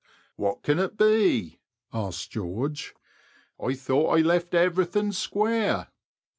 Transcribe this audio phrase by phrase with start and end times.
[0.35, 1.59] "What can it be?"
[1.93, 2.95] asked George;
[3.63, 5.89] I though I left everything square.